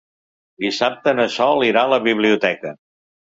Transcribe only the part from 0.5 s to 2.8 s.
Dissabte na Sol irà a la biblioteca.